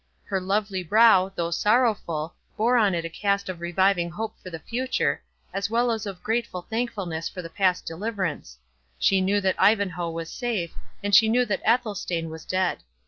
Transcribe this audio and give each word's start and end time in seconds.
Her 0.23 0.41
lovely 0.41 0.81
brow, 0.81 1.31
though 1.35 1.51
sorrowful, 1.51 2.33
bore 2.57 2.75
on 2.75 2.95
it 2.95 3.05
a 3.05 3.07
cast 3.07 3.49
of 3.49 3.61
reviving 3.61 4.09
hope 4.09 4.35
for 4.41 4.49
the 4.49 4.57
future, 4.57 5.21
as 5.53 5.69
well 5.69 5.91
as 5.91 6.07
of 6.07 6.23
grateful 6.23 6.63
thankfulness 6.63 7.29
for 7.29 7.43
the 7.43 7.51
past 7.51 7.85
deliverance—She 7.85 9.21
knew 9.21 9.39
that 9.41 9.61
Ivanhoe 9.61 10.09
was 10.09 10.31
safe, 10.31 10.73
and 11.03 11.13
she 11.13 11.29
knew 11.29 11.45
that 11.45 11.61
Athelstane 11.67 12.31
was 12.31 12.45
dead. 12.45 12.79